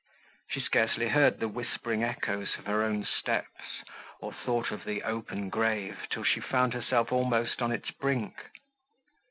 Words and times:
She 0.49 0.61
scarcely 0.61 1.09
heard 1.09 1.39
the 1.39 1.47
whispering 1.47 2.03
echoes 2.03 2.57
of 2.57 2.65
her 2.65 2.81
own 2.81 3.05
steps, 3.05 3.83
or 4.19 4.33
thought 4.33 4.71
of 4.71 4.83
the 4.83 5.03
open 5.03 5.49
grave, 5.49 6.07
till 6.09 6.23
she 6.23 6.39
found 6.39 6.73
herself 6.73 7.11
almost 7.11 7.61
on 7.61 7.71
its 7.71 7.91
brink. 7.91 8.33